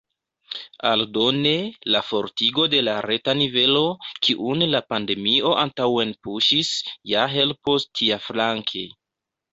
[0.91, 1.49] Aldone,
[1.95, 3.83] la fortigo de la reta nivelo,
[4.29, 6.73] kiun la pandemio antaŭenpuŝis,
[7.13, 8.87] ja helpos tiaflanke.